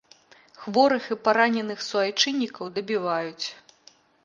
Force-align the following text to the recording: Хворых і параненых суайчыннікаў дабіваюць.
Хворых 0.61 1.03
і 1.15 1.17
параненых 1.27 1.79
суайчыннікаў 1.89 2.73
дабіваюць. 2.81 3.47